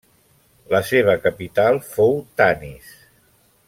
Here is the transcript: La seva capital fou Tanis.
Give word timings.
La 0.75 0.79
seva 0.87 1.15
capital 1.27 1.79
fou 1.93 2.19
Tanis. 2.43 2.93